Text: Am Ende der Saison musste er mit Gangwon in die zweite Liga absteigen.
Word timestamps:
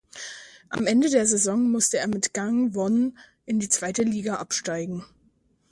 Am 0.71 0.87
Ende 0.87 1.11
der 1.11 1.27
Saison 1.27 1.69
musste 1.71 1.99
er 1.99 2.07
mit 2.07 2.33
Gangwon 2.33 3.15
in 3.45 3.59
die 3.59 3.69
zweite 3.69 4.01
Liga 4.01 4.37
absteigen. 4.37 5.05